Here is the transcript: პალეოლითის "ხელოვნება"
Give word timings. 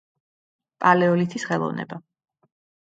პალეოლითის 0.85 1.47
"ხელოვნება" 1.51 2.05